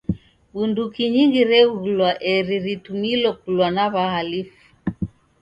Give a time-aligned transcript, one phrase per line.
[0.53, 4.61] Bunduki nyingi regulwa eri ritumilo kulwa na w'ahalifu.